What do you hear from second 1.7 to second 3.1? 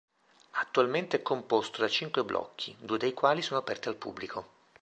da cinque blocchi, due